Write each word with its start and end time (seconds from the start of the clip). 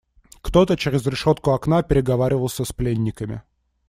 Кто-то 0.41 0.75
через 0.77 1.05
решетку 1.05 1.51
окна 1.51 1.83
переговаривался 1.83 2.65
с 2.65 2.71
пленниками. 2.73 3.43